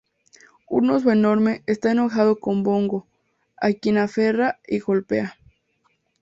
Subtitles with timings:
[0.67, 3.05] Un oso enorme, está enojado con Bongo,
[3.55, 5.35] a quien aferra y golpea.